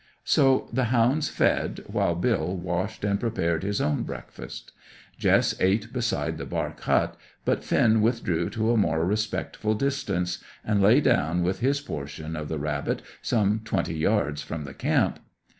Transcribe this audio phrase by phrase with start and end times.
[0.25, 4.71] So the hounds fed, while Bill washed and prepared his own breakfast.
[5.19, 10.81] Jess ate beside the bark hut, but Finn withdrew to a more respectful distance, and
[10.81, 15.19] lay down with his portion of the rabbit some twenty yards from the camp.